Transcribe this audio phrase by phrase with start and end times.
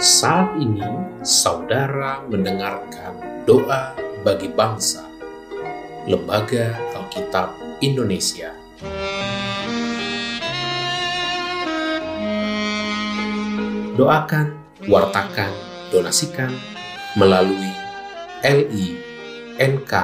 [0.00, 0.80] Saat ini,
[1.20, 3.92] saudara mendengarkan doa
[4.24, 5.04] bagi bangsa,
[6.08, 7.52] Lembaga Alkitab
[7.84, 8.56] Indonesia.
[14.00, 14.56] Doakan,
[14.88, 15.52] wartakan,
[15.92, 16.48] donasikan
[17.20, 17.68] melalui
[18.40, 20.00] linktr.ee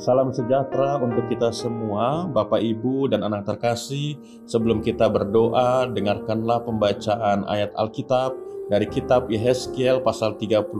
[0.00, 4.16] Salam sejahtera untuk kita semua, Bapak, Ibu, dan anak terkasih.
[4.48, 8.32] Sebelum kita berdoa, dengarkanlah pembacaan ayat Alkitab
[8.70, 10.70] dari kitab Yehezkiel pasal 34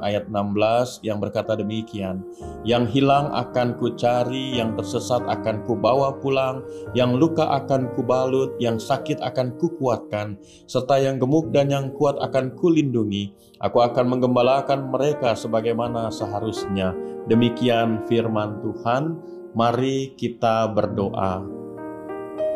[0.00, 2.24] ayat 16 yang berkata demikian,
[2.64, 6.64] Yang hilang akan ku cari, yang tersesat akan ku bawa pulang,
[6.96, 11.92] yang luka akan ku balut, yang sakit akan ku kuatkan, serta yang gemuk dan yang
[11.92, 13.36] kuat akan ku lindungi.
[13.60, 16.96] Aku akan menggembalakan mereka sebagaimana seharusnya.
[17.28, 19.20] Demikian firman Tuhan,
[19.52, 21.55] mari kita berdoa.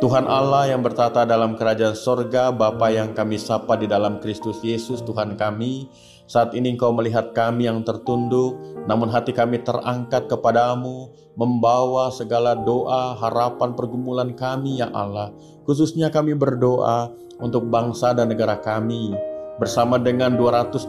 [0.01, 5.05] Tuhan Allah yang bertata dalam kerajaan sorga, Bapa yang kami sapa di dalam Kristus Yesus,
[5.05, 5.93] Tuhan kami,
[6.25, 8.57] saat ini Engkau melihat kami yang tertunduk,
[8.89, 15.37] namun hati kami terangkat kepadamu, membawa segala doa, harapan, pergumulan kami, ya Allah.
[15.69, 19.13] Khususnya kami berdoa untuk bangsa dan negara kami,
[19.61, 20.89] bersama dengan 216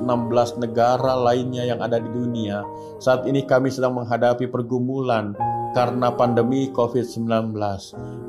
[0.64, 2.64] negara lainnya yang ada di dunia.
[3.04, 5.36] Saat ini kami sedang menghadapi pergumulan,
[5.72, 7.56] karena pandemi COVID-19.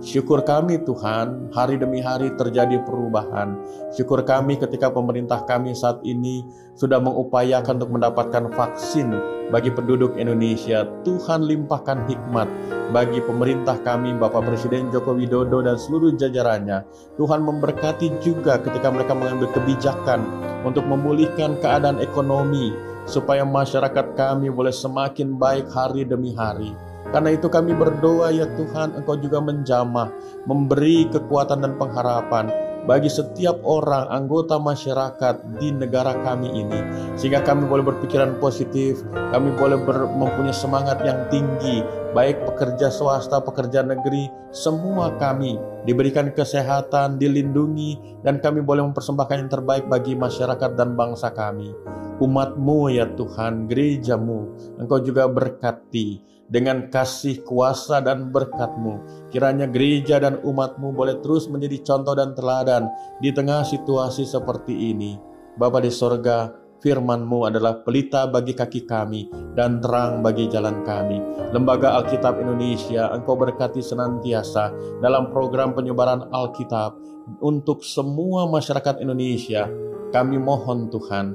[0.02, 3.58] Syukur kami Tuhan, hari demi hari terjadi perubahan.
[3.94, 6.46] Syukur kami ketika pemerintah kami saat ini
[6.78, 9.10] sudah mengupayakan untuk mendapatkan vaksin
[9.50, 10.86] bagi penduduk Indonesia.
[11.04, 12.48] Tuhan limpahkan hikmat
[12.94, 16.86] bagi pemerintah kami, Bapak Presiden Joko Widodo dan seluruh jajarannya.
[17.18, 20.24] Tuhan memberkati juga ketika mereka mengambil kebijakan
[20.62, 22.72] untuk memulihkan keadaan ekonomi
[23.04, 26.70] supaya masyarakat kami boleh semakin baik hari demi hari.
[27.10, 30.08] Karena itu kami berdoa ya Tuhan, Engkau juga menjamah,
[30.48, 36.80] memberi kekuatan dan pengharapan bagi setiap orang anggota masyarakat di negara kami ini
[37.14, 43.38] sehingga kami boleh berpikiran positif, kami boleh ber, mempunyai semangat yang tinggi, baik pekerja swasta,
[43.38, 50.74] pekerja negeri, semua kami diberikan kesehatan, dilindungi dan kami boleh mempersembahkan yang terbaik bagi masyarakat
[50.74, 51.70] dan bangsa kami.
[52.18, 59.24] Umatmu ya Tuhan, gerejamu, Engkau juga berkati dengan kasih kuasa dan berkatmu.
[59.32, 62.92] Kiranya gereja dan umatmu boleh terus menjadi contoh dan teladan
[63.24, 65.16] di tengah situasi seperti ini.
[65.56, 66.52] Bapa di sorga,
[66.84, 71.16] firmanmu adalah pelita bagi kaki kami dan terang bagi jalan kami.
[71.56, 77.00] Lembaga Alkitab Indonesia, engkau berkati senantiasa dalam program penyebaran Alkitab
[77.40, 79.72] untuk semua masyarakat Indonesia.
[80.12, 81.32] Kami mohon Tuhan,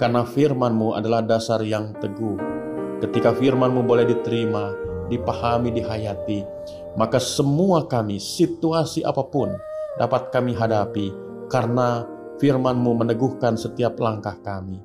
[0.00, 2.53] karena firmanmu adalah dasar yang teguh
[3.02, 4.74] Ketika firmanmu boleh diterima,
[5.10, 6.46] dipahami, dihayati,
[6.94, 9.52] maka semua kami, situasi apa pun
[9.98, 11.12] dapat kami hadapi
[11.50, 12.06] karena
[12.38, 14.82] firmanmu meneguhkan setiap langkah kami.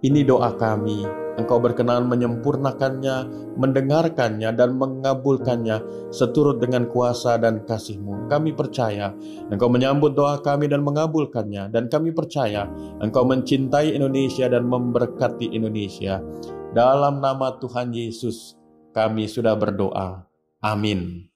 [0.00, 1.04] Ini doa kami,
[1.36, 8.28] Engkau berkenan menyempurnakannya, mendengarkannya, dan mengabulkannya seturut dengan kuasa dan kasih-Mu.
[8.28, 9.12] Kami percaya
[9.52, 12.64] Engkau menyambut doa kami dan mengabulkannya, dan kami percaya
[13.04, 16.20] Engkau mencintai Indonesia dan memberkati Indonesia.
[16.70, 18.54] Dalam nama Tuhan Yesus,
[18.94, 20.22] kami sudah berdoa.
[20.62, 21.29] Amin.